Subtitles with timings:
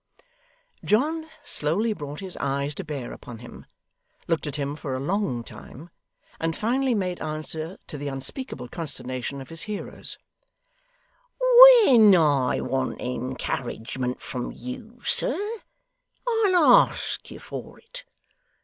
[0.83, 3.67] John slowly brought his eyes to bear upon him,
[4.27, 5.91] looked at him for a long time,
[6.39, 10.17] and finally made answer, to the unspeakable consternation of his hearers,
[11.85, 15.37] 'When I want encouragement from you, sir,
[16.27, 18.03] I'll ask you for it.